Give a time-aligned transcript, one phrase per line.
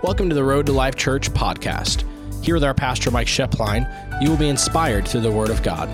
[0.00, 2.04] Welcome to the Road to Life Church podcast.
[2.44, 5.90] Here with our pastor, Mike Schoeplein, you will be inspired through the Word of God.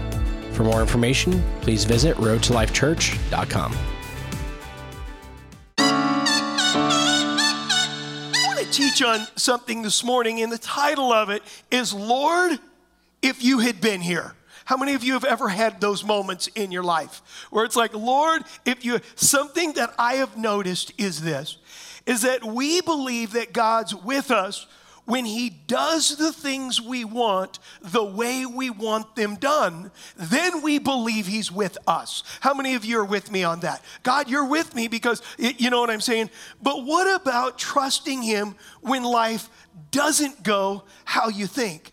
[0.53, 3.75] For more information, please visit roadtolifechurch.com.
[5.79, 12.59] I want to teach on something this morning, and the title of it is Lord,
[13.23, 14.35] if you had been here.
[14.67, 17.95] How many of you have ever had those moments in your life where it's like,
[17.95, 21.57] Lord, if you, something that I have noticed is this
[22.07, 24.67] is that we believe that God's with us
[25.07, 30.79] when He does the things we want the way we want them done, then we
[30.79, 32.23] believe He's with us.
[32.41, 33.83] How many of you are with me on that?
[34.03, 36.31] God, you're with me because you know what I'm saying?
[36.63, 39.49] But what about trusting Him when life
[39.91, 41.93] doesn't go how you think?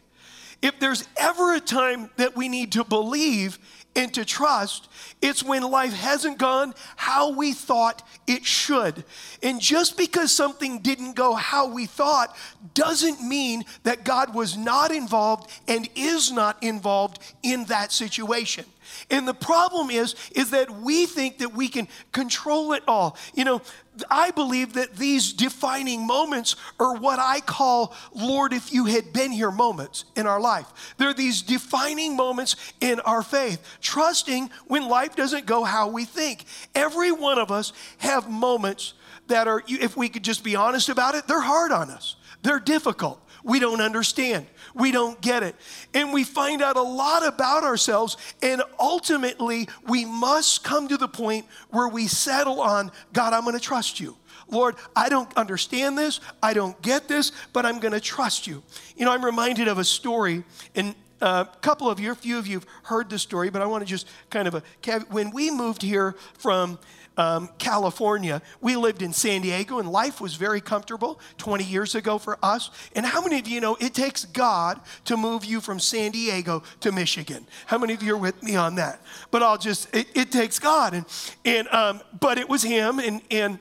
[0.61, 3.57] If there's ever a time that we need to believe,
[3.95, 4.89] and to trust,
[5.21, 9.03] it's when life hasn't gone how we thought it should.
[9.43, 12.35] And just because something didn't go how we thought
[12.73, 18.65] doesn't mean that God was not involved and is not involved in that situation.
[19.09, 23.17] And the problem is is that we think that we can control it all.
[23.33, 23.61] You know,
[24.09, 29.31] I believe that these defining moments are what I call, Lord, if you had been
[29.31, 30.95] here moments in our life.
[30.97, 36.45] They're these defining moments in our faith, trusting when life doesn't go how we think.
[36.73, 38.93] Every one of us have moments
[39.27, 42.15] that are, if we could just be honest about it, they're hard on us.
[42.43, 43.21] They're difficult.
[43.43, 44.45] We don't understand.
[44.73, 45.55] We don't get it.
[45.93, 48.17] And we find out a lot about ourselves.
[48.41, 53.55] And ultimately, we must come to the point where we settle on God, I'm going
[53.55, 54.17] to trust you.
[54.49, 56.19] Lord, I don't understand this.
[56.43, 58.63] I don't get this, but I'm going to trust you.
[58.97, 60.43] You know, I'm reminded of a story,
[60.75, 63.65] and a couple of you, a few of you have heard this story, but I
[63.65, 64.63] want to just kind of a
[65.09, 66.79] when we moved here from
[67.21, 68.41] um, California.
[68.61, 72.71] We lived in San Diego and life was very comfortable 20 years ago for us.
[72.95, 76.63] And how many of you know it takes God to move you from San Diego
[76.79, 77.45] to Michigan?
[77.67, 79.01] How many of you are with me on that?
[79.29, 80.95] But I'll just, it, it takes God.
[80.95, 81.05] And,
[81.45, 83.59] and um, but it was Him and, and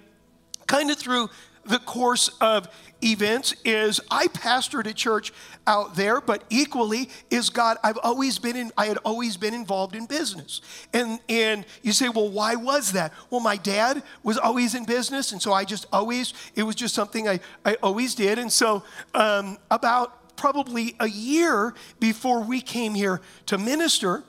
[0.67, 1.29] kind of through
[1.65, 2.69] the course of
[3.03, 5.33] events is I pastored a church
[5.67, 7.79] out there, but equally is God.
[7.83, 10.61] I've always been in, I had always been involved in business.
[10.93, 13.13] And and you say, well, why was that?
[13.31, 16.95] Well, my dad was always in business, and so I just always, it was just
[16.95, 18.39] something I, I always did.
[18.39, 18.83] And so
[19.15, 24.25] um, about probably a year before we came here to minister,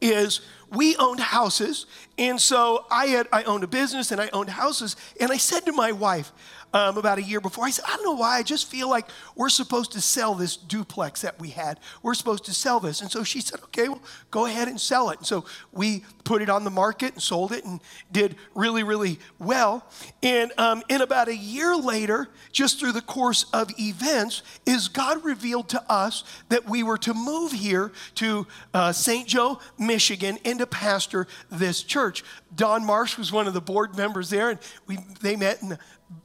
[0.00, 0.40] is
[0.70, 1.86] we owned houses
[2.18, 5.64] and so i had i owned a business and i owned houses and i said
[5.64, 6.32] to my wife
[6.72, 7.64] um, about a year before.
[7.64, 8.38] I said, I don't know why.
[8.38, 11.80] I just feel like we're supposed to sell this duplex that we had.
[12.02, 13.00] We're supposed to sell this.
[13.00, 15.18] And so she said, okay, well, go ahead and sell it.
[15.18, 17.80] And so we put it on the market and sold it and
[18.12, 19.86] did really, really well.
[20.22, 25.24] And um, in about a year later, just through the course of events, is God
[25.24, 29.26] revealed to us that we were to move here to uh, St.
[29.26, 32.24] Joe, Michigan, and to pastor this church.
[32.54, 35.78] Don Marsh was one of the board members there, and we, they met in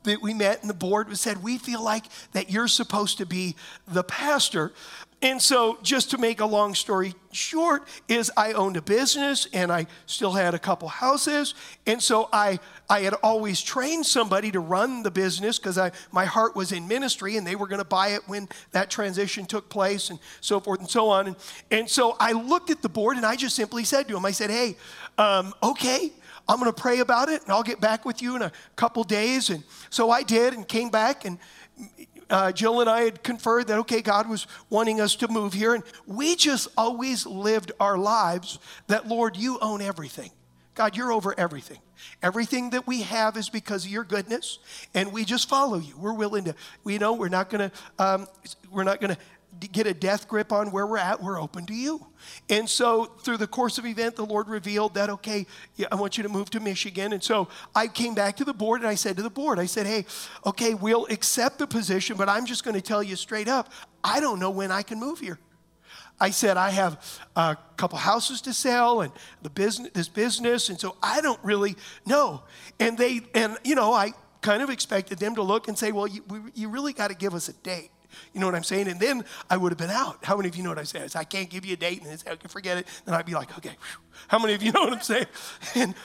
[0.03, 3.55] that we met and the board said, We feel like that you're supposed to be
[3.87, 4.73] the pastor.
[5.23, 9.71] And so, just to make a long story short, is I owned a business and
[9.71, 11.53] I still had a couple houses.
[11.85, 12.59] And so I,
[12.89, 16.87] I had always trained somebody to run the business because I my heart was in
[16.87, 20.59] ministry and they were going to buy it when that transition took place and so
[20.59, 21.27] forth and so on.
[21.27, 21.35] And,
[21.69, 24.31] and so I looked at the board and I just simply said to them, I
[24.31, 24.75] said, Hey,
[25.19, 26.11] um, okay,
[26.47, 29.03] I'm going to pray about it and I'll get back with you in a couple
[29.03, 29.49] days.
[29.49, 31.37] And so I did and came back and
[32.29, 35.73] uh, Jill and I had conferred that, okay, God was wanting us to move here.
[35.73, 38.57] And we just always lived our lives
[38.87, 40.31] that, Lord, you own everything.
[40.73, 41.79] God, you're over everything.
[42.23, 44.59] Everything that we have is because of your goodness,
[44.93, 45.95] and we just follow you.
[45.97, 48.27] We're willing to, we know we're not going to, um,
[48.71, 49.21] we're not going to
[49.71, 52.05] get a death grip on where we're at, we're open to you.
[52.49, 55.45] And so through the course of event, the Lord revealed that, okay,
[55.75, 57.13] yeah, I want you to move to Michigan.
[57.13, 59.65] And so I came back to the board and I said to the board, I
[59.65, 60.05] said, hey,
[60.45, 63.71] okay, we'll accept the position, but I'm just going to tell you straight up,
[64.03, 65.39] I don't know when I can move here.
[66.19, 69.11] I said, I have a couple houses to sell and
[69.41, 71.75] the business, this business, and so I don't really
[72.05, 72.43] know.
[72.79, 76.07] And they, and you know, I kind of expected them to look and say, well,
[76.07, 77.89] you, you really got to give us a date.
[78.33, 78.87] You know what I'm saying?
[78.87, 80.23] And then I would have been out.
[80.23, 81.09] How many of you know what I'm saying?
[81.15, 82.87] I can't give you a date, and say, okay, forget it.
[83.05, 84.01] Then I'd be like, okay, whew.
[84.27, 85.27] how many of you know what I'm saying?
[85.75, 85.95] And,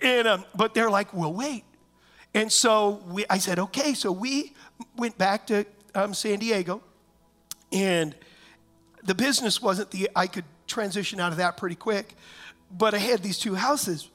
[0.00, 1.64] and um, but they're like, we'll wait.
[2.34, 3.94] And so we, I said, okay.
[3.94, 4.54] So we
[4.96, 5.64] went back to
[5.94, 6.82] um, San Diego,
[7.72, 8.14] and
[9.04, 12.14] the business wasn't the, I could transition out of that pretty quick,
[12.70, 14.10] but I had these two houses.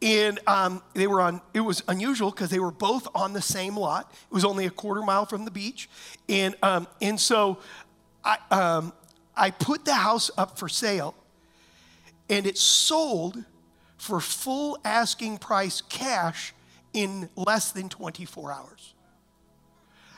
[0.00, 3.76] And um, they were on it was unusual because they were both on the same
[3.76, 4.12] lot.
[4.30, 5.88] It was only a quarter mile from the beach.
[6.28, 7.58] And, um, and so
[8.24, 8.92] I, um,
[9.36, 11.14] I put the house up for sale
[12.30, 13.44] and it sold
[13.96, 16.54] for full asking price cash
[16.92, 18.94] in less than 24 hours.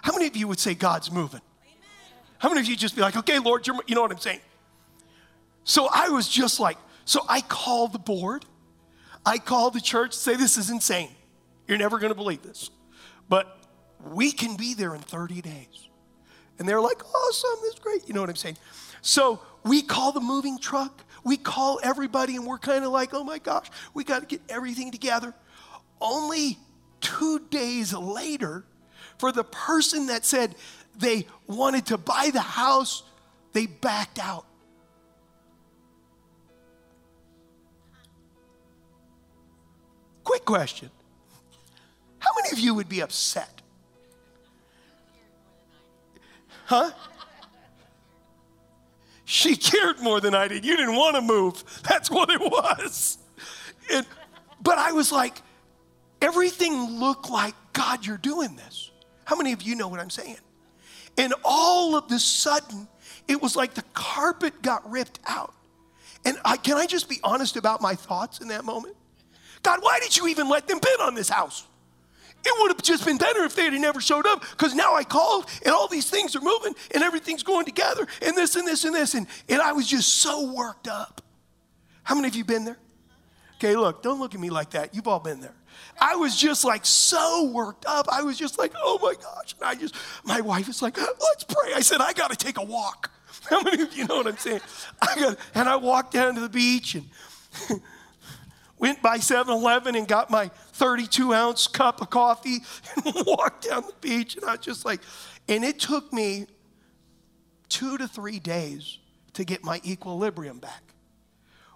[0.03, 1.41] How many of you would say god's moving?
[2.39, 4.41] How many of you just be like okay lord you know what i'm saying?
[5.65, 6.77] So i was just like
[7.07, 8.45] so i called the board
[9.25, 11.11] I called the church say, This is insane.
[11.67, 12.71] You're never going to believe this.
[13.29, 13.59] But
[14.11, 15.89] we can be there in 30 days.
[16.59, 18.07] And they're like, Awesome, that's great.
[18.09, 18.59] You know what I'm saying?
[19.03, 23.25] So we call the moving truck, we call everybody, and we're kind of like, Oh
[23.25, 25.35] my gosh, we got to get everything together.
[26.01, 26.59] Only
[27.01, 28.65] two days later,
[29.19, 30.55] for the person that said
[30.99, 33.03] they wanted to buy the house,
[33.53, 34.47] they backed out.
[40.25, 40.91] Quick question
[42.19, 43.63] How many of you would be upset?
[46.67, 46.91] Huh?
[49.25, 50.65] She cared more than I did.
[50.65, 51.63] You didn't want to move.
[51.89, 53.19] That's what it was.
[54.63, 55.41] But I was like,
[56.21, 58.91] everything looked like, God, you're doing this.
[59.25, 60.39] How many of you know what I'm saying?
[61.17, 62.89] And all of the sudden,
[63.29, 65.55] it was like the carpet got ripped out.
[66.25, 68.97] And I, can I just be honest about my thoughts in that moment?
[69.63, 71.67] God, why did you even let them bid on this house?
[72.45, 75.05] It would have just been better if they had never showed up because now I
[75.05, 78.85] called and all these things are moving and everything's going together and this and this
[78.85, 79.15] and this.
[79.15, 81.21] And, and I was just so worked up.
[82.03, 82.79] How many of you been there?
[83.57, 84.95] Okay, look, don't look at me like that.
[84.95, 85.55] You've all been there.
[86.01, 88.07] I was just like so worked up.
[88.11, 89.55] I was just like, oh my gosh.
[89.61, 91.75] And I just, my wife is like, let's pray.
[91.75, 93.11] I said, I got to take a walk.
[93.51, 94.61] How many of you know what I'm saying?
[95.03, 97.05] I got, and I walked down to the beach and
[98.81, 102.59] went by 7 Eleven and got my 32 ounce cup of coffee
[103.05, 104.37] and walked down the beach.
[104.37, 105.01] And I was just like,
[105.49, 106.47] and it took me
[107.69, 108.99] two to three days
[109.35, 110.95] to get my equilibrium back,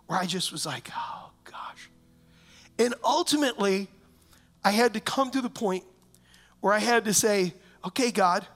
[0.07, 1.91] where I just was like, oh gosh.
[2.79, 3.89] And ultimately,
[4.65, 5.85] I had to come to the point
[6.61, 7.55] where I had to say,
[7.85, 8.47] okay, God,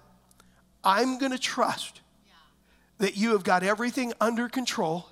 [0.82, 2.00] I'm going to trust
[2.96, 5.08] that you have got everything under control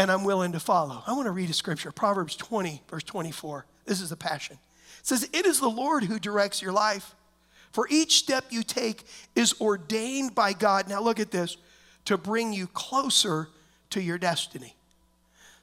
[0.00, 1.02] and I'm willing to follow.
[1.06, 3.66] I want to read a scripture, Proverbs 20, verse 24.
[3.84, 4.56] This is the passion.
[4.98, 7.14] It says, It is the Lord who directs your life.
[7.70, 9.04] For each step you take
[9.36, 10.88] is ordained by God.
[10.88, 11.58] Now look at this
[12.06, 13.48] to bring you closer
[13.90, 14.74] to your destiny.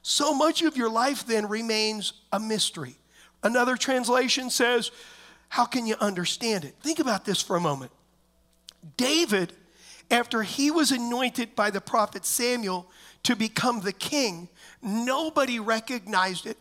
[0.02, 2.94] So much of your life then remains a mystery.
[3.42, 4.92] Another translation says,
[5.48, 6.76] How can you understand it?
[6.80, 7.90] Think about this for a moment.
[8.96, 9.52] David,
[10.12, 12.88] after he was anointed by the prophet Samuel,
[13.28, 14.48] to become the king,
[14.80, 16.56] nobody recognized it.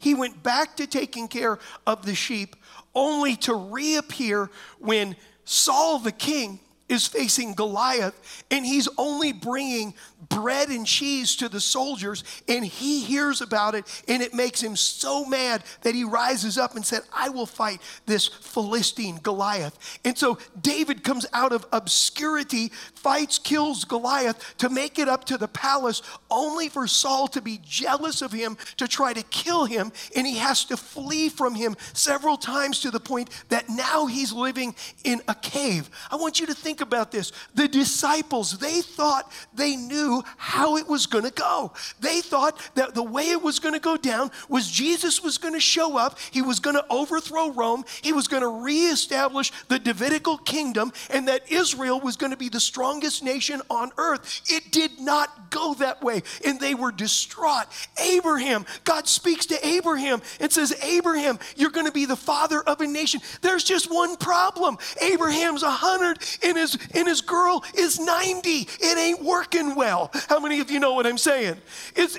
[0.00, 2.56] He went back to taking care of the sheep,
[2.92, 4.50] only to reappear
[4.80, 9.94] when Saul the king is facing Goliath and he's only bringing
[10.28, 14.74] bread and cheese to the soldiers and he hears about it and it makes him
[14.74, 19.98] so mad that he rises up and said I will fight this Philistine Goliath.
[20.04, 25.38] And so David comes out of obscurity, fights, kills Goliath to make it up to
[25.38, 29.92] the palace only for Saul to be jealous of him to try to kill him
[30.16, 34.32] and he has to flee from him several times to the point that now he's
[34.32, 34.74] living
[35.04, 35.90] in a cave.
[36.10, 37.32] I want you to think about this.
[37.54, 41.72] The disciples, they thought they knew how it was going to go.
[42.00, 45.54] They thought that the way it was going to go down was Jesus was going
[45.54, 49.78] to show up, he was going to overthrow Rome, he was going to reestablish the
[49.78, 54.42] Davidical kingdom, and that Israel was going to be the strongest nation on earth.
[54.48, 57.66] It did not go that way, and they were distraught.
[58.00, 62.80] Abraham, God speaks to Abraham and says, Abraham, you're going to be the father of
[62.80, 63.20] a nation.
[63.42, 64.78] There's just one problem.
[65.02, 68.50] Abraham's a hundred and his his, and his girl is 90.
[68.50, 69.97] It ain't working well.
[70.28, 71.56] How many of you know what I'm saying?
[71.94, 72.10] It,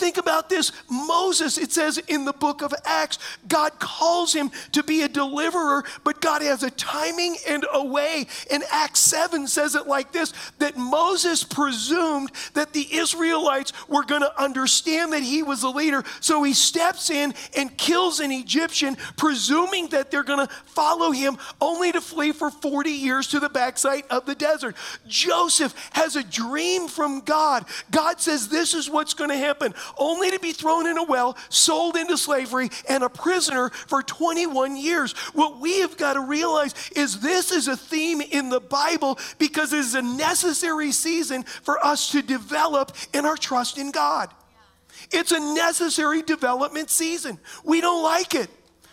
[0.00, 3.18] think about this Moses, it says in the book of Acts,
[3.48, 8.26] God calls him to be a deliverer, but God has a timing and a way.
[8.50, 14.22] And Acts 7 says it like this that Moses presumed that the Israelites were going
[14.22, 16.02] to understand that he was a leader.
[16.20, 21.36] So he steps in and kills an Egyptian, presuming that they're going to follow him,
[21.60, 24.76] only to flee for 40 years to the backside of the desert.
[25.06, 27.64] Joseph has a dream from God.
[27.90, 31.36] God says, This is what's going to happen, only to be thrown in a well,
[31.48, 35.12] sold into slavery, and a prisoner for 21 years.
[35.34, 39.72] What we have got to realize is this is a theme in the Bible because
[39.72, 44.30] it is a necessary season for us to develop in our trust in God.
[45.10, 47.38] It's a necessary development season.
[47.64, 48.50] We don't like it.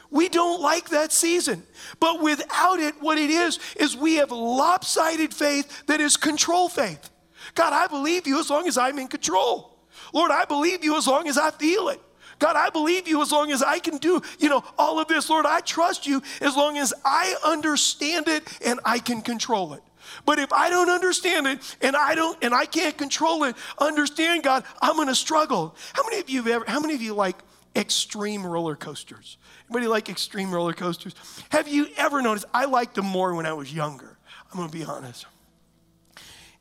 [0.10, 1.64] We don't like that season.
[2.00, 7.10] But without it, what it is, is we have lopsided faith that is control faith.
[7.56, 9.78] God, I believe you as long as I'm in control.
[10.14, 12.02] Lord, I believe you as long as I feel it.
[12.40, 15.30] God, I believe you as long as I can do, you know, all of this.
[15.30, 19.82] Lord, I trust you as long as I understand it and I can control it.
[20.26, 24.44] But if I don't understand it and I don't and I can't control it, understand
[24.44, 25.76] God, I'm going to struggle.
[25.94, 27.38] How many of you have ever how many of you like
[27.76, 29.38] extreme roller coasters?
[29.70, 31.14] Anybody like extreme roller coasters?
[31.50, 34.18] Have you ever noticed I liked them more when I was younger?
[34.52, 35.26] I'm going to be honest.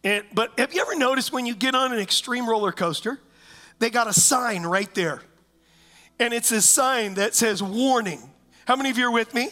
[0.06, 3.18] And, but have you ever noticed when you get on an extreme roller coaster,
[3.80, 5.20] they got a sign right there.
[6.20, 8.30] And it's a sign that says warning.
[8.68, 9.48] How many of you are with me?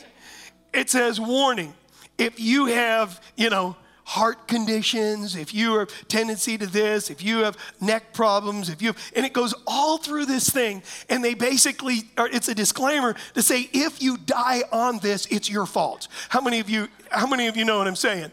[0.73, 1.75] It says warning.
[2.19, 7.39] If you have, you know, heart conditions, if you have tendency to this, if you
[7.39, 10.85] have neck problems, if you and it goes all through this thing.
[11.09, 15.67] And they basically, it's a disclaimer to say, if you die on this, it's your
[15.67, 16.07] fault.
[16.29, 18.31] How many of you, how many of you know what I'm saying?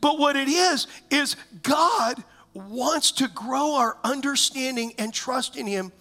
[0.00, 2.22] But what it is, is God
[2.54, 5.92] wants to grow our understanding and trust in Him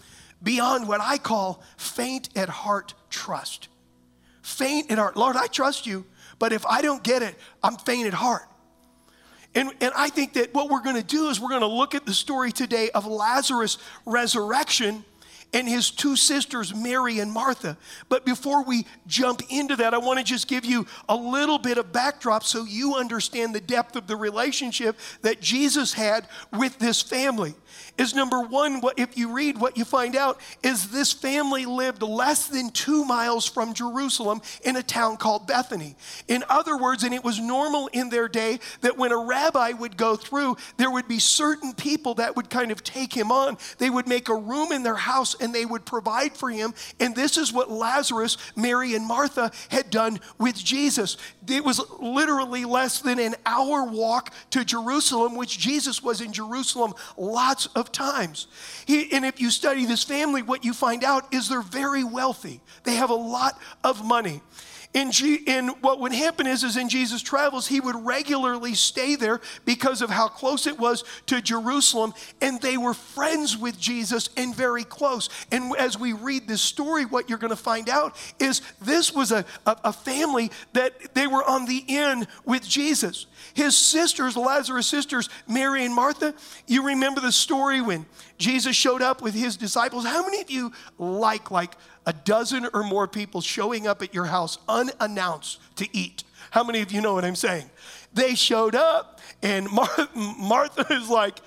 [0.41, 3.67] beyond what I call faint at heart trust.
[4.41, 5.17] Faint at heart.
[5.17, 6.05] Lord, I trust you,
[6.39, 8.47] but if I don't get it, I'm faint at heart.
[9.55, 11.95] And, and I think that what we're going to do is we're going to look
[11.95, 15.03] at the story today of Lazarus' resurrection
[15.53, 17.77] and his two sisters, Mary and Martha.
[18.09, 21.77] But before we jump into that, I want to just give you a little bit
[21.77, 27.01] of backdrop so you understand the depth of the relationship that Jesus had with this
[27.01, 27.55] family
[27.97, 32.01] is number one, what, if you read what you find out is this family lived
[32.01, 35.95] less than two miles from Jerusalem in a town called Bethany.
[36.27, 39.97] In other words, and it was normal in their day that when a rabbi would
[39.97, 43.57] go through, there would be certain people that would kind of take him on.
[43.77, 46.73] They would make a room in their house and they would provide for him.
[46.99, 51.17] And this is what Lazarus, Mary, and Martha had done with Jesus.
[51.47, 56.93] It was literally less than an hour walk to Jerusalem, which Jesus was in Jerusalem
[57.17, 58.47] lots of times.
[58.85, 62.61] He, and if you study this family, what you find out is they're very wealthy.
[62.83, 64.41] They have a lot of money.
[64.97, 69.15] In, G, in what would happen is, is in Jesus' travels, he would regularly stay
[69.15, 74.31] there because of how close it was to Jerusalem, and they were friends with Jesus
[74.35, 75.29] and very close.
[75.51, 79.31] And as we read this story, what you're going to find out is this was
[79.31, 83.27] a, a, a family that they were on the in with Jesus.
[83.53, 86.33] His sisters, Lazarus' sisters, Mary and Martha,
[86.65, 88.07] you remember the story when
[88.39, 90.05] Jesus showed up with his disciples.
[90.05, 91.75] How many of you like like
[92.07, 96.23] a dozen or more people showing up at your house unannounced to eat.
[96.49, 97.69] How many of you know what I'm saying?
[98.13, 101.39] They showed up, and Mar- Martha is like,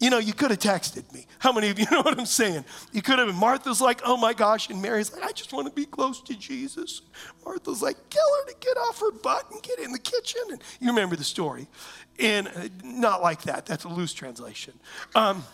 [0.00, 1.26] you know, you could have texted me.
[1.38, 2.64] How many of you know what I'm saying?
[2.90, 3.34] You could have.
[3.34, 4.70] Martha's like, oh my gosh.
[4.70, 7.02] And Mary's like, I just want to be close to Jesus.
[7.44, 10.42] Martha's like, tell her to get off her butt and get in the kitchen.
[10.50, 11.66] And you remember the story.
[12.18, 13.66] And uh, not like that.
[13.66, 14.72] That's a loose translation.
[15.14, 15.44] Um,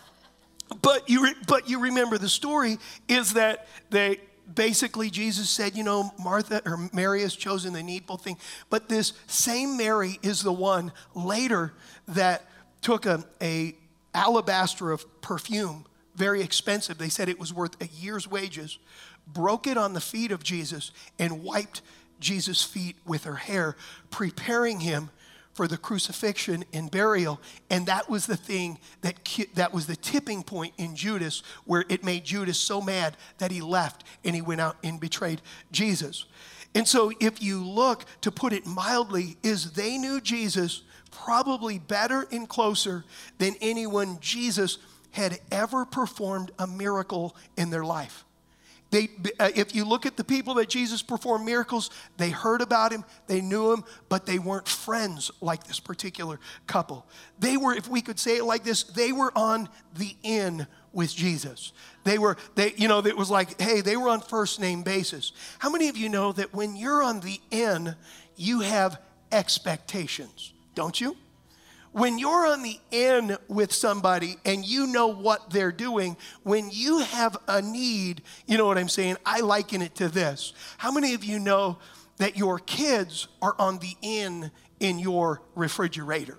[0.81, 4.19] but you, re- but you remember the story is that they,
[4.53, 8.37] basically Jesus said, you know, Martha or Mary has chosen the needful thing.
[8.69, 11.73] But this same Mary is the one later
[12.07, 12.43] that
[12.81, 13.75] took a, a
[14.13, 15.85] alabaster of perfume,
[16.15, 16.97] very expensive.
[16.97, 18.77] They said it was worth a year's wages,
[19.27, 21.81] broke it on the feet of Jesus and wiped
[22.19, 23.75] Jesus' feet with her hair,
[24.09, 25.09] preparing him
[25.55, 27.41] for the crucifixion and burial.
[27.69, 29.15] And that was the thing that,
[29.55, 33.61] that was the tipping point in Judas, where it made Judas so mad that he
[33.61, 36.25] left and he went out and betrayed Jesus.
[36.75, 42.27] And so, if you look, to put it mildly, is they knew Jesus probably better
[42.33, 43.05] and closer
[43.37, 44.77] than anyone Jesus
[45.11, 48.25] had ever performed a miracle in their life.
[48.95, 49.09] They,
[49.41, 53.03] uh, if you look at the people that Jesus performed miracles, they heard about him,
[53.27, 57.05] they knew him, but they weren't friends like this particular couple.
[57.37, 61.13] They were, if we could say it like this, they were on the in with
[61.13, 61.73] Jesus.
[62.05, 65.33] They were, they, you know, it was like, hey, they were on first name basis.
[65.59, 67.97] How many of you know that when you're on the in,
[68.37, 71.17] you have expectations, don't you?
[71.95, 76.99] When you're on the end with somebody and you know what they're doing, when you
[76.99, 79.15] have a need, you know what I'm saying?
[79.25, 80.51] I liken it to this.
[80.77, 81.77] How many of you know
[82.17, 86.37] that your kids are on the in in your refrigerator?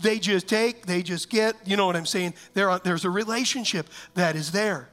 [0.00, 2.34] They just take, they just get, you know what I'm saying?
[2.54, 4.88] There's a relationship that is there.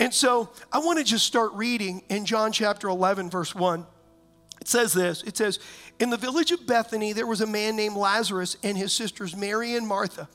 [0.00, 3.86] And so I want to just start reading in John chapter 11, verse 1.
[4.62, 5.58] It says this it says,
[5.98, 9.74] In the village of Bethany, there was a man named Lazarus and his sisters Mary
[9.74, 10.28] and Martha.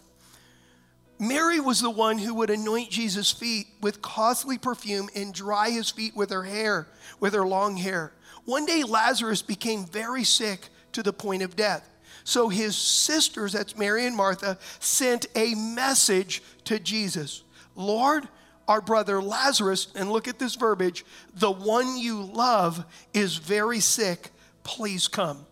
[1.18, 5.90] Mary was the one who would anoint Jesus' feet with costly perfume and dry his
[5.90, 6.90] feet with her hair,
[7.22, 8.12] with her long hair.
[8.44, 11.88] One day, Lazarus became very sick to the point of death.
[12.26, 17.44] So his sisters, that's Mary and Martha, sent a message to Jesus
[17.78, 18.28] Lord,
[18.68, 24.30] our brother Lazarus, and look at this verbiage, the one you love is very sick.
[24.64, 25.46] Please come.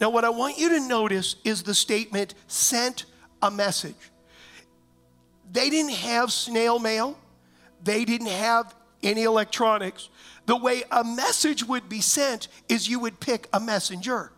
[0.00, 3.06] Now, what I want you to notice is the statement sent
[3.42, 3.96] a message.
[5.50, 7.18] They didn't have snail mail,
[7.82, 10.08] they didn't have any electronics.
[10.46, 14.32] The way a message would be sent is you would pick a messenger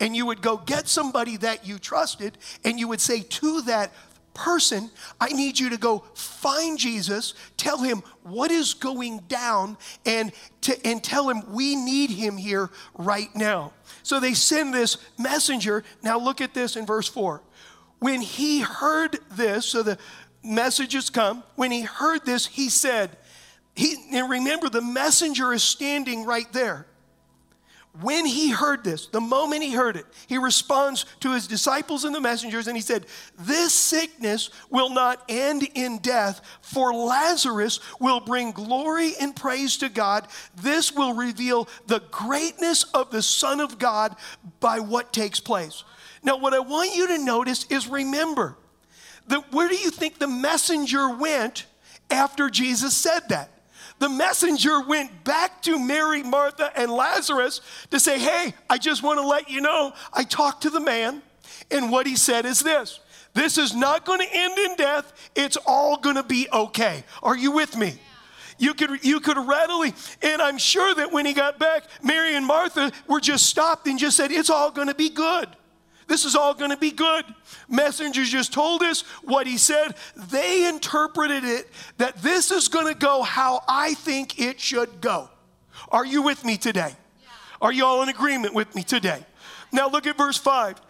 [0.00, 3.92] and you would go get somebody that you trusted and you would say to that
[4.34, 10.32] person, I need you to go find Jesus, tell him what is going down, and,
[10.62, 13.72] to, and tell him we need him here right now.
[14.02, 15.84] So they send this messenger.
[16.02, 17.40] Now look at this in verse 4.
[18.00, 19.98] When he heard this, so the
[20.42, 23.16] messages come, when he heard this, he said,
[23.74, 26.86] he, and remember, the messenger is standing right there.
[28.00, 32.12] When he heard this, the moment he heard it, he responds to his disciples and
[32.12, 33.06] the messengers and he said,
[33.38, 39.88] This sickness will not end in death, for Lazarus will bring glory and praise to
[39.88, 40.26] God.
[40.56, 44.16] This will reveal the greatness of the Son of God
[44.58, 45.84] by what takes place.
[46.24, 48.56] Now, what I want you to notice is remember
[49.28, 51.66] that where do you think the messenger went
[52.10, 53.53] after Jesus said that?
[54.04, 59.18] The messenger went back to Mary, Martha, and Lazarus to say, Hey, I just want
[59.18, 61.22] to let you know I talked to the man,
[61.70, 63.00] and what he said is this
[63.32, 67.02] this is not going to end in death, it's all going to be okay.
[67.22, 67.94] Are you with me?
[68.58, 72.44] You could, you could readily, and I'm sure that when he got back, Mary and
[72.44, 75.48] Martha were just stopped and just said, It's all going to be good.
[76.06, 77.24] This is all going to be good.
[77.68, 79.94] Messengers just told us what he said.
[80.16, 81.68] They interpreted it
[81.98, 85.30] that this is going to go how I think it should go.
[85.88, 86.94] Are you with me today?
[87.60, 89.24] Are you all in agreement with me today?
[89.72, 90.80] Now look at verse 5.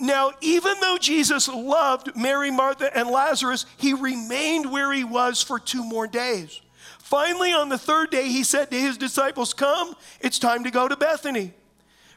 [0.00, 5.58] Now, even though Jesus loved Mary, Martha, and Lazarus, he remained where he was for
[5.58, 6.60] two more days.
[6.98, 10.86] Finally, on the third day, he said to his disciples, Come, it's time to go
[10.86, 11.52] to Bethany.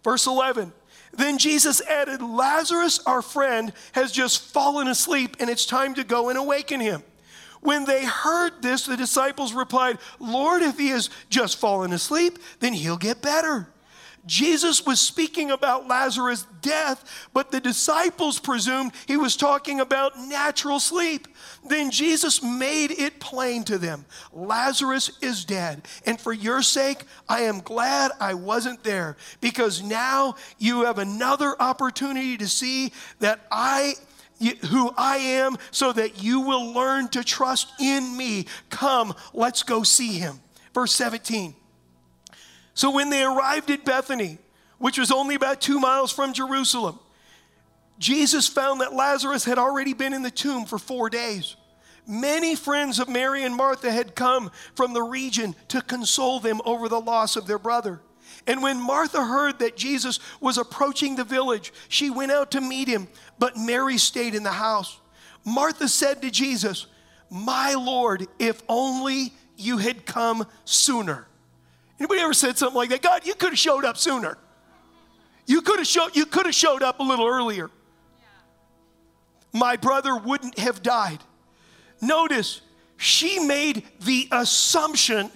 [0.04, 0.73] Verse 11.
[1.13, 6.30] Then Jesus added, Lazarus, our friend, has just fallen asleep, and it's time to go
[6.30, 7.04] and awaken him.
[7.62, 12.74] When they heard this, the disciples replied, Lord, if he has just fallen asleep, then
[12.74, 13.67] he'll get better.
[14.25, 20.79] Jesus was speaking about Lazarus' death, but the disciples presumed he was talking about natural
[20.79, 21.27] sleep.
[21.67, 25.88] Then Jesus made it plain to them Lazarus is dead.
[26.05, 31.60] And for your sake, I am glad I wasn't there because now you have another
[31.60, 33.95] opportunity to see that I
[34.69, 38.47] who I am so that you will learn to trust in me.
[38.71, 40.39] Come, let's go see him.
[40.73, 41.53] Verse 17.
[42.82, 44.39] So when they arrived at Bethany,
[44.80, 46.98] which was only about two miles from Jerusalem,
[48.00, 51.56] Jesus found that Lazarus had already been in the tomb for four days.
[52.08, 56.89] Many friends of Mary and Martha had come from the region to console them over
[56.89, 58.02] the loss of their brother.
[58.48, 62.88] And when Martha heard that Jesus was approaching the village, she went out to meet
[62.88, 65.00] him, but Mary stayed in the house.
[65.46, 66.88] Martha said to Jesus,
[67.30, 71.28] My Lord, if only you had come sooner.
[72.02, 73.04] Anybody ever said something like that?
[73.04, 74.36] God, you could have showed up sooner.
[75.46, 77.70] You could have showed you could have showed up a little earlier.
[79.54, 81.20] My brother wouldn't have died.
[82.02, 82.62] Notice,
[82.98, 85.30] she made the assumption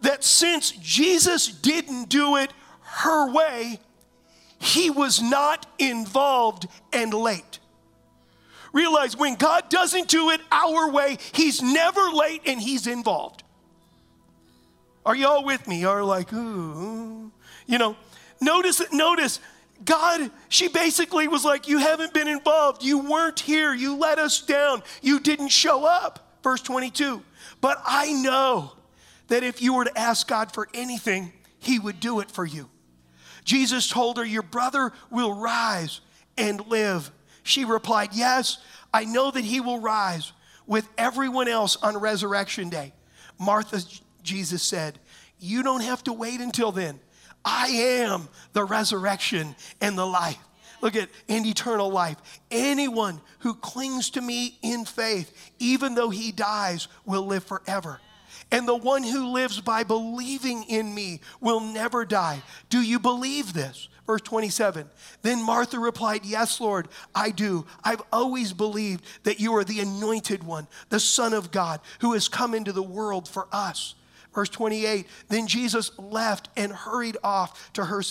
[0.00, 3.78] that since Jesus didn't do it her way,
[4.58, 7.58] he was not involved and late.
[8.72, 13.42] Realize when God doesn't do it our way, he's never late and he's involved.
[15.04, 15.84] Are y'all with me?
[15.84, 17.32] Are like, ooh,
[17.66, 17.96] you know,
[18.40, 19.40] notice, notice,
[19.84, 22.82] God, she basically was like, You haven't been involved.
[22.82, 23.72] You weren't here.
[23.72, 24.82] You let us down.
[25.00, 26.38] You didn't show up.
[26.42, 27.22] Verse 22.
[27.60, 28.72] But I know
[29.28, 32.68] that if you were to ask God for anything, He would do it for you.
[33.44, 36.00] Jesus told her, Your brother will rise
[36.36, 37.10] and live.
[37.42, 38.58] She replied, Yes,
[38.92, 40.32] I know that he will rise
[40.66, 42.92] with everyone else on resurrection day.
[43.38, 43.80] Martha
[44.22, 44.98] Jesus said,
[45.38, 47.00] You don't have to wait until then.
[47.44, 50.38] I am the resurrection and the life.
[50.82, 52.16] Look at and eternal life.
[52.50, 58.00] Anyone who clings to me in faith, even though he dies, will live forever.
[58.52, 62.42] and the one who lives by believing in me will never die.
[62.68, 63.88] Do you believe this?
[64.06, 64.88] Verse 27.
[65.22, 67.66] Then Martha replied, Yes, Lord, I do.
[67.84, 72.28] I've always believed that you are the anointed one, the Son of God, who has
[72.28, 73.94] come into the world for us.
[74.34, 75.06] Verse 28.
[75.28, 78.02] Then Jesus left and hurried off to her.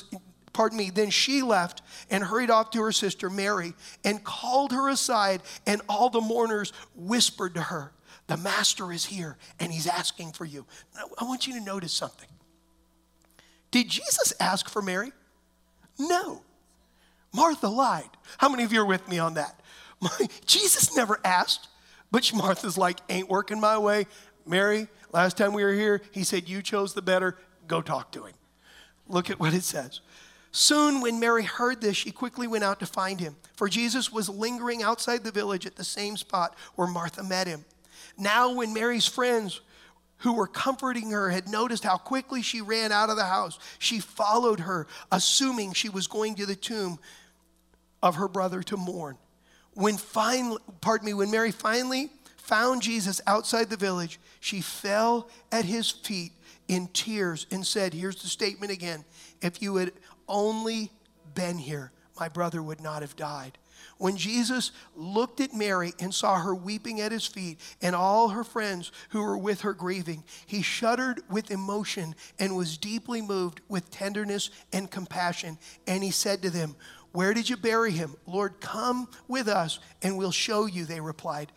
[0.53, 4.89] Pardon me, then she left and hurried off to her sister Mary and called her
[4.89, 7.93] aside, and all the mourners whispered to her,
[8.27, 10.65] The master is here and he's asking for you.
[11.17, 12.27] I want you to notice something.
[13.71, 15.11] Did Jesus ask for Mary?
[15.99, 16.41] No.
[17.33, 18.09] Martha lied.
[18.37, 19.59] How many of you are with me on that?
[20.45, 21.67] Jesus never asked,
[22.11, 24.07] but Martha's like, ain't working my way.
[24.45, 27.37] Mary, last time we were here, he said, You chose the better.
[27.67, 28.33] Go talk to him.
[29.07, 30.01] Look at what it says.
[30.51, 34.29] Soon, when Mary heard this, she quickly went out to find him, for Jesus was
[34.29, 37.65] lingering outside the village at the same spot where Martha met him.
[38.17, 39.61] Now, when Mary's friends
[40.19, 43.57] who were comforting her had noticed how quickly she ran out of the house.
[43.77, 46.99] She followed her, assuming she was going to the tomb
[48.03, 49.17] of her brother to mourn.
[49.73, 52.11] When finally, pardon me, when Mary finally
[52.49, 56.31] found Jesus outside the village, she fell at his feet
[56.67, 59.05] in tears and said, Here's the statement again
[59.39, 59.91] if you had
[60.27, 60.91] only
[61.35, 63.59] been here, my brother would not have died.
[63.99, 68.43] When Jesus looked at Mary and saw her weeping at his feet and all her
[68.43, 73.91] friends who were with her grieving, he shuddered with emotion and was deeply moved with
[73.91, 75.59] tenderness and compassion.
[75.85, 76.75] And he said to them,
[77.11, 78.15] Where did you bury him?
[78.25, 81.51] Lord, come with us and we'll show you, they replied.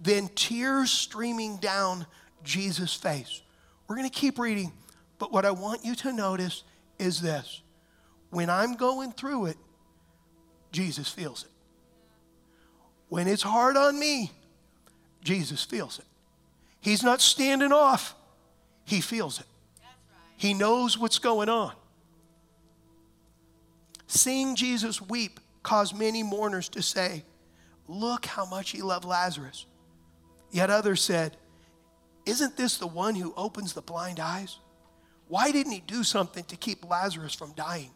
[0.00, 2.06] Then tears streaming down
[2.44, 3.42] Jesus' face.
[3.88, 4.72] We're going to keep reading,
[5.18, 6.62] but what I want you to notice
[6.98, 7.62] is this.
[8.30, 9.56] When I'm going through it,
[10.72, 11.50] Jesus feels it.
[13.08, 14.32] When it's hard on me,
[15.22, 16.04] Jesus feels it.
[16.80, 18.14] He's not standing off,
[18.84, 19.46] He feels it.
[20.36, 21.72] He knows what's going on.
[24.06, 27.24] Seeing Jesus weep caused many mourners to say,
[27.88, 29.66] Look how much he loved Lazarus.
[30.50, 31.36] Yet others said,
[32.24, 34.58] Isn't this the one who opens the blind eyes?
[35.28, 37.90] Why didn't he do something to keep Lazarus from dying?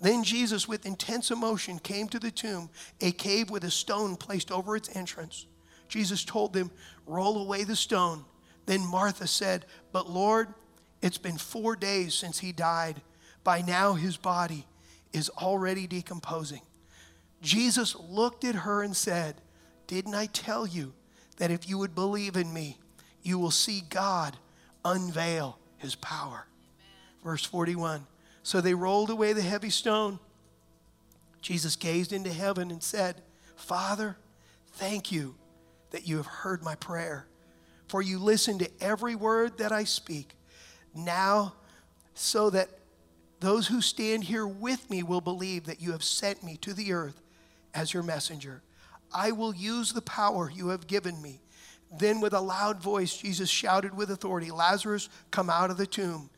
[0.00, 4.50] Then Jesus, with intense emotion, came to the tomb, a cave with a stone placed
[4.50, 5.46] over its entrance.
[5.88, 6.70] Jesus told them,
[7.06, 8.24] Roll away the stone.
[8.66, 10.54] Then Martha said, But Lord,
[11.02, 13.00] it's been four days since he died.
[13.44, 14.66] By now his body
[15.12, 16.62] is already decomposing.
[17.40, 19.40] Jesus looked at her and said,
[19.86, 20.92] Didn't I tell you
[21.38, 22.78] that if you would believe in me,
[23.22, 24.36] you will see God
[24.84, 26.46] unveil his power?
[26.80, 27.24] Amen.
[27.24, 28.06] Verse 41.
[28.42, 30.18] So they rolled away the heavy stone.
[31.40, 33.22] Jesus gazed into heaven and said,
[33.56, 34.16] Father,
[34.72, 35.34] thank you
[35.90, 37.26] that you have heard my prayer,
[37.86, 40.34] for you listen to every word that I speak.
[40.94, 41.54] Now,
[42.14, 42.68] so that
[43.40, 46.92] those who stand here with me will believe that you have sent me to the
[46.92, 47.20] earth
[47.74, 48.62] as your messenger.
[49.12, 51.40] I will use the power you have given me.
[51.96, 56.28] Then, with a loud voice, Jesus shouted with authority, Lazarus, come out of the tomb.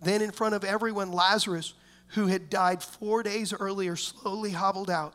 [0.00, 1.74] Then, in front of everyone, Lazarus,
[2.08, 5.14] who had died four days earlier, slowly hobbled out.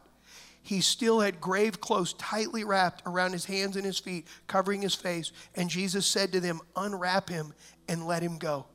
[0.61, 4.95] He still had grave clothes tightly wrapped around his hands and his feet, covering his
[4.95, 5.31] face.
[5.53, 7.53] And Jesus said to them, Unwrap him
[7.87, 8.65] and let him go.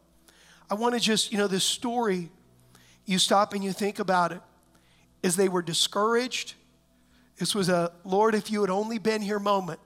[0.70, 2.30] I want to just, you know, this story,
[3.06, 4.40] you stop and you think about it,
[5.22, 6.54] is they were discouraged.
[7.40, 9.80] This was a Lord, if you had only been here moment.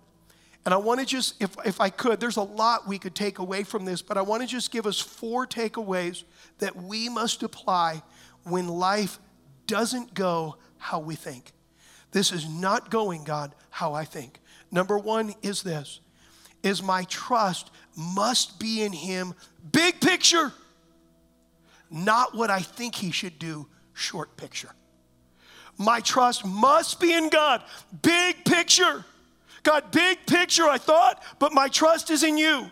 [0.65, 3.39] And I want to just, if, if I could, there's a lot we could take
[3.39, 6.25] away from this, but I want to just give us four takeaways
[6.59, 8.03] that we must apply
[8.43, 9.21] when life
[9.69, 11.53] doesn't go how we think.
[12.11, 14.41] This is not going, God, how I think.
[14.73, 16.01] Number one is this
[16.65, 19.35] is my trust must be in him
[19.71, 20.51] big picture
[21.91, 24.71] not what i think he should do short picture
[25.79, 27.63] my trust must be in god
[28.03, 29.05] big picture
[29.65, 32.71] God, big picture, I thought, but my trust is in you.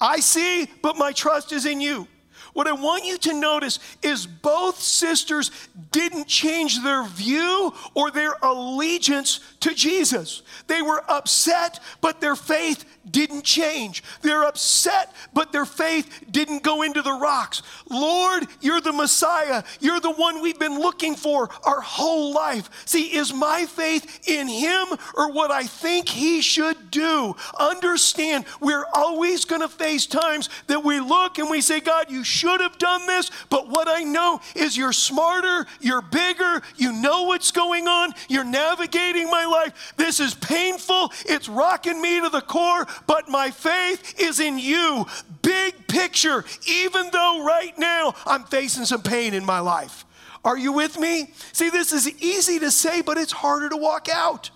[0.00, 2.08] I see, but my trust is in you.
[2.54, 5.50] What I want you to notice is both sisters
[5.90, 10.42] didn't change their view or their allegiance to Jesus.
[10.68, 14.02] They were upset, but their faith didn't change.
[14.22, 17.62] They're upset, but their faith didn't go into the rocks.
[17.90, 19.64] Lord, you're the Messiah.
[19.80, 22.70] You're the one we've been looking for our whole life.
[22.86, 27.34] See, is my faith in Him or what I think He should do?
[27.58, 32.22] Understand, we're always going to face times that we look and we say, God, you
[32.22, 36.92] should should have done this, but what I know is you're smarter, you're bigger, you
[36.92, 39.94] know what's going on, you're navigating my life.
[39.96, 45.06] This is painful, it's rocking me to the core, but my faith is in you.
[45.40, 50.04] Big picture, even though right now I'm facing some pain in my life.
[50.44, 51.32] Are you with me?
[51.52, 54.50] See, this is easy to say, but it's harder to walk out.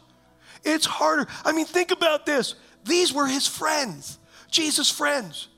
[0.62, 1.26] It's harder.
[1.42, 2.54] I mean, think about this.
[2.84, 4.18] These were his friends,
[4.50, 5.48] Jesus' friends.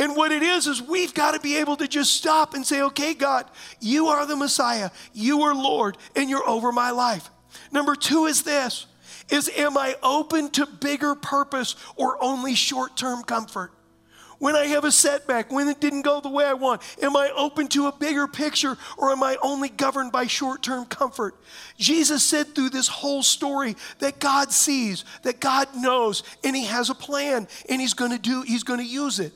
[0.00, 2.80] And what it is, is we've got to be able to just stop and say,
[2.82, 3.44] okay, God,
[3.80, 7.30] you are the Messiah, you are Lord, and you're over my life.
[7.70, 8.86] Number two is this
[9.28, 13.72] is am I open to bigger purpose or only short-term comfort?
[14.38, 17.30] When I have a setback, when it didn't go the way I want, am I
[17.36, 21.36] open to a bigger picture or am I only governed by short term comfort?
[21.76, 26.88] Jesus said through this whole story that God sees, that God knows, and He has
[26.88, 29.34] a plan, and He's gonna do, He's gonna use it.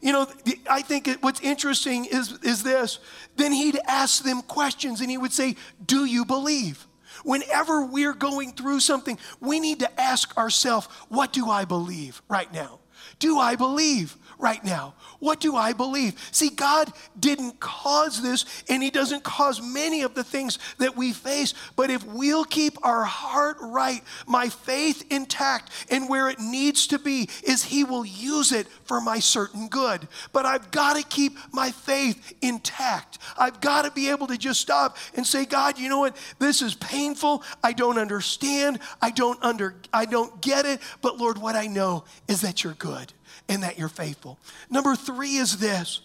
[0.00, 0.26] You know,
[0.68, 2.98] I think what's interesting is, is this.
[3.36, 6.86] Then he'd ask them questions and he would say, Do you believe?
[7.22, 12.52] Whenever we're going through something, we need to ask ourselves, What do I believe right
[12.52, 12.80] now?
[13.18, 14.16] Do I believe?
[14.40, 14.94] Right now?
[15.18, 16.18] What do I believe?
[16.32, 21.12] See, God didn't cause this, and He doesn't cause many of the things that we
[21.12, 21.52] face.
[21.76, 26.98] But if we'll keep our heart right, my faith intact, and where it needs to
[26.98, 30.08] be, is He will use it for my certain good.
[30.32, 33.18] But I've got to keep my faith intact.
[33.38, 36.16] I've got to be able to just stop and say, God, you know what?
[36.38, 37.42] This is painful.
[37.62, 38.78] I don't understand.
[39.02, 40.80] I don't under I don't get it.
[41.02, 43.12] But Lord, what I know is that you're good
[43.48, 44.38] and that you're faithful.
[44.70, 46.00] Number three is this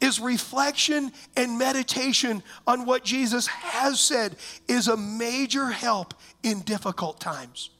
[0.00, 4.36] is reflection and meditation on what Jesus has said
[4.68, 7.70] is a major help in difficult times.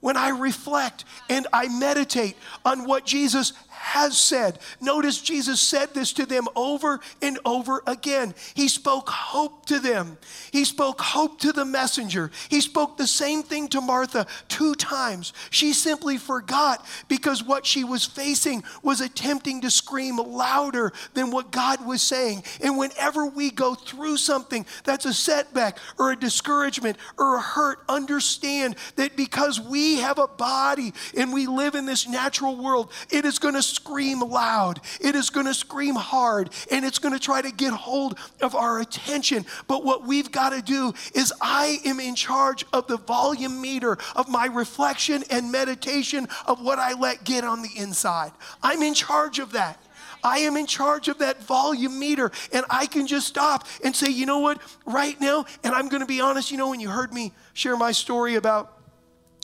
[0.00, 3.52] When I reflect and I meditate on what Jesus
[3.82, 4.60] has said.
[4.80, 8.32] Notice Jesus said this to them over and over again.
[8.54, 10.18] He spoke hope to them,
[10.52, 12.30] He spoke hope to the messenger.
[12.48, 15.32] He spoke the same thing to Martha two times.
[15.50, 21.50] She simply forgot because what she was facing was attempting to scream louder than what
[21.50, 22.44] God was saying.
[22.62, 27.80] And whenever we go through something that's a setback or a discouragement or a hurt,
[27.88, 33.24] understand that because we have a body and we live in this natural world, it
[33.24, 37.20] is going to scream loud, it is going to scream hard, and it's going to
[37.20, 39.44] try to get hold of our attention.
[39.66, 43.98] But what we've got to do is, I am in charge of the volume meter
[44.14, 48.32] of my reflection and meditation of what I let get on the inside.
[48.62, 49.78] I'm in charge of that.
[50.24, 54.10] I am in charge of that volume meter, and I can just stop and say,
[54.10, 56.90] you know what, right now, and I'm going to be honest, you know, when you
[56.90, 58.78] heard me share my story about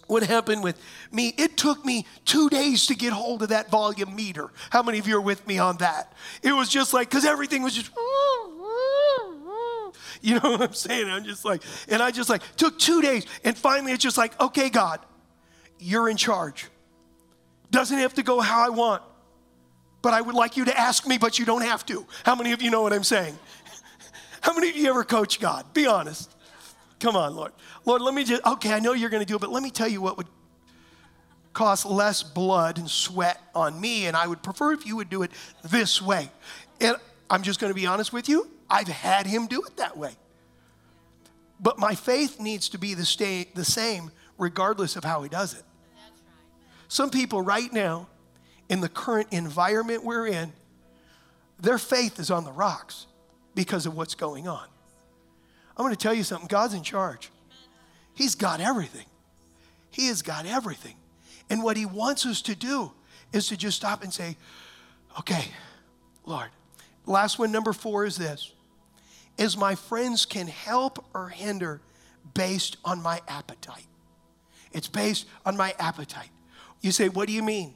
[0.08, 0.80] what happened with
[1.12, 4.50] me, it took me two days to get hold of that volume meter.
[4.70, 6.12] How many of you are with me on that?
[6.42, 7.90] It was just like, because everything was just,
[10.22, 11.08] you know what I'm saying?
[11.08, 13.26] I'm just like, and I just like, took two days.
[13.44, 15.00] And finally, it's just like, okay, God,
[15.78, 16.66] you're in charge.
[17.70, 19.02] Doesn't have to go how I want,
[20.00, 22.06] but I would like you to ask me, but you don't have to.
[22.24, 23.38] How many of you know what I'm saying?
[24.40, 25.74] How many of you ever coach God?
[25.74, 26.34] Be honest.
[27.00, 27.52] Come on, Lord.
[27.84, 29.70] Lord, let me just, okay, I know you're going to do it, but let me
[29.70, 30.26] tell you what would
[31.52, 35.22] cost less blood and sweat on me, and I would prefer if you would do
[35.22, 35.30] it
[35.64, 36.30] this way.
[36.80, 36.96] And
[37.30, 40.12] I'm just going to be honest with you, I've had him do it that way.
[41.61, 45.54] But my faith needs to be the, stay, the same regardless of how he does
[45.54, 45.62] it.
[46.87, 48.08] Some people right now,
[48.68, 50.52] in the current environment we're in,
[51.61, 53.06] their faith is on the rocks
[53.54, 54.66] because of what's going on.
[55.78, 57.30] I'm going to tell you something God's in charge.
[58.14, 59.06] He's got everything.
[59.90, 60.96] He has got everything.
[61.48, 62.92] And what He wants us to do
[63.32, 64.36] is to just stop and say,
[65.18, 65.44] okay,
[66.26, 66.48] Lord.
[67.06, 68.52] Last one, number four, is this
[69.38, 71.80] is my friends can help or hinder
[72.34, 73.86] based on my appetite.
[74.72, 76.28] It's based on my appetite.
[76.80, 77.74] You say, what do you mean?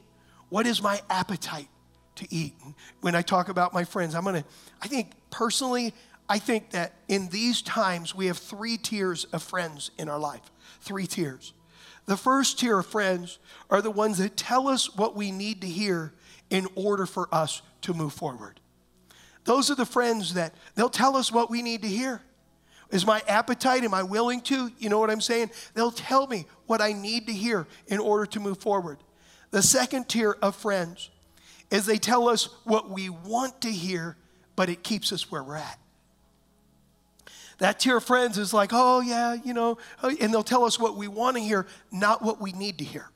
[0.49, 1.69] What is my appetite
[2.15, 2.53] to eat?
[3.01, 4.43] When I talk about my friends, I'm gonna,
[4.81, 5.93] I think personally,
[6.29, 10.51] I think that in these times, we have three tiers of friends in our life.
[10.81, 11.53] Three tiers.
[12.05, 15.67] The first tier of friends are the ones that tell us what we need to
[15.67, 16.13] hear
[16.49, 18.59] in order for us to move forward.
[19.45, 22.21] Those are the friends that they'll tell us what we need to hear.
[22.91, 24.71] Is my appetite, am I willing to?
[24.77, 25.51] You know what I'm saying?
[25.73, 28.99] They'll tell me what I need to hear in order to move forward.
[29.51, 31.09] The second tier of friends
[31.71, 34.15] is they tell us what we want to hear,
[34.55, 35.79] but it keeps us where we're at.
[37.63, 40.77] That tier of friends is like, oh, yeah, you know, oh, and they'll tell us
[40.77, 43.09] what we want to hear, not what we need to hear.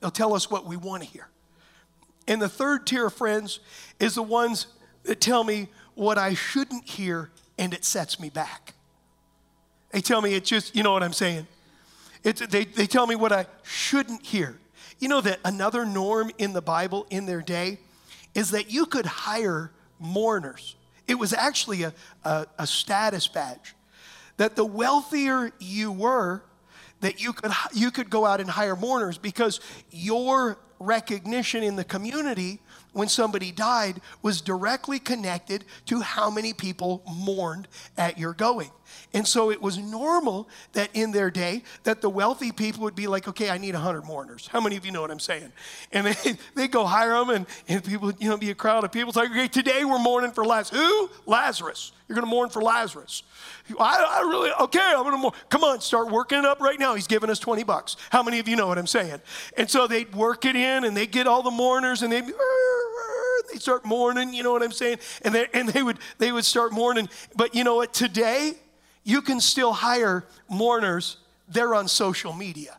[0.00, 1.28] They'll tell us what we want to hear.
[2.26, 3.60] And the third tier of friends
[4.00, 4.68] is the ones
[5.02, 8.72] that tell me what I shouldn't hear and it sets me back.
[9.90, 11.46] They tell me it's just, you know what I'm saying?
[12.22, 14.56] It's, they, they tell me what I shouldn't hear.
[14.98, 17.80] You know that another norm in the Bible in their day
[18.34, 20.74] is that you could hire mourners.
[21.06, 21.92] It was actually a,
[22.24, 23.74] a, a status badge.
[24.36, 26.42] That the wealthier you were,
[27.00, 31.84] that you could, you could go out and hire mourners because your recognition in the
[31.84, 32.60] community
[32.94, 38.70] when somebody died was directly connected to how many people mourned at your going.
[39.12, 43.06] And so it was normal that in their day that the wealthy people would be
[43.06, 44.48] like, okay, I need 100 mourners.
[44.48, 45.52] How many of you know what I'm saying?
[45.92, 48.92] And they, they go hire them and, and people, you know, be a crowd of
[48.92, 49.08] people.
[49.08, 50.80] It's like, okay, today we're mourning for Lazarus.
[50.80, 51.10] Who?
[51.26, 51.92] Lazarus.
[52.08, 53.22] You're going to mourn for Lazarus.
[53.80, 55.34] I, I really, okay, I'm going to mourn.
[55.48, 56.94] Come on, start working it up right now.
[56.94, 57.96] He's giving us 20 bucks.
[58.10, 59.20] How many of you know what I'm saying?
[59.56, 62.24] And so they'd work it in and they get all the mourners and they'd,
[63.54, 64.98] they start mourning, you know what I'm saying?
[65.22, 67.08] And they, and they would they would start mourning.
[67.36, 67.94] But you know what?
[67.94, 68.54] Today,
[69.04, 71.18] you can still hire mourners.
[71.48, 72.78] They're on social media.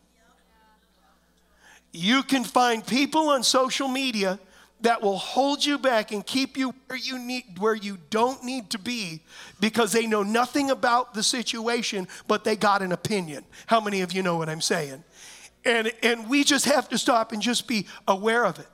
[1.92, 4.38] You can find people on social media
[4.82, 8.68] that will hold you back and keep you where you need where you don't need
[8.70, 9.22] to be
[9.60, 13.44] because they know nothing about the situation but they got an opinion.
[13.66, 15.02] How many of you know what I'm saying?
[15.64, 18.68] And and we just have to stop and just be aware of it.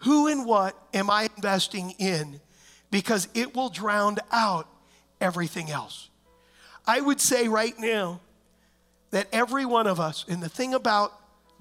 [0.00, 2.40] Who and what am I investing in?
[2.90, 4.68] Because it will drown out
[5.20, 6.10] everything else.
[6.86, 8.20] I would say right now
[9.10, 11.12] that every one of us, and the thing about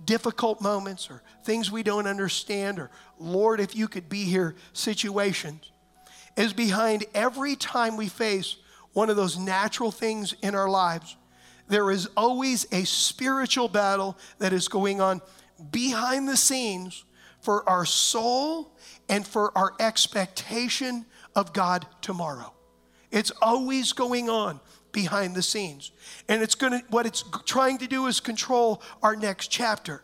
[0.04, 5.72] difficult moments or things we don't understand, or Lord, if you could be here situations,
[6.36, 8.58] is behind every time we face
[8.94, 11.16] one of those natural things in our lives,
[11.68, 15.22] there is always a spiritual battle that is going on
[15.72, 17.04] behind the scenes
[17.46, 18.72] for our soul
[19.08, 21.06] and for our expectation
[21.36, 22.52] of God tomorrow.
[23.12, 24.60] It's always going on
[24.92, 25.92] behind the scenes.
[26.28, 30.02] And it's going to what it's trying to do is control our next chapter.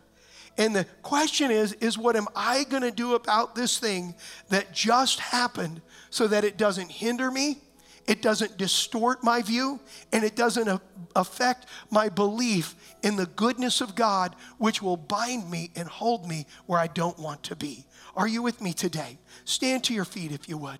[0.56, 4.13] And the question is is what am I going to do about this thing
[4.49, 7.58] that just happened so that it doesn't hinder me?
[8.08, 9.80] It doesn't distort my view
[10.12, 10.82] and it doesn't
[11.16, 16.46] affect my belief in the goodness of God, which will bind me and hold me
[16.66, 17.86] where I don't want to be.
[18.16, 19.20] Are you with me today?
[19.46, 20.80] Stand to your feet if you would.